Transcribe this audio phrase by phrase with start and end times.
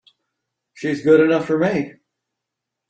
[0.73, 1.93] She's good enough for me!